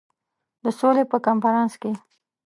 [0.63, 1.91] د سولي په کنفرانس کې.